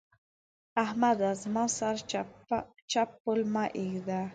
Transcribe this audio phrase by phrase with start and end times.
[0.83, 1.33] احمده!
[1.43, 1.99] زما سره
[2.91, 4.21] چپ پل مه اېږده.